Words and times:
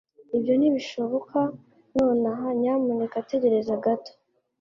Ibyo 0.37 0.53
ntibishoboka 0.59 1.39
nonaha 1.95 2.45
Nyamuneka 2.61 3.17
tegereza 3.29 3.73
gato 3.85 4.11